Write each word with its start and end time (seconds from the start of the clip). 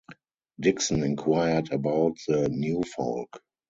Dickson 0.59 1.03
inquired 1.03 1.71
about 1.71 2.17
the 2.27 2.49
"new 2.49 2.81
folk." 2.81 3.39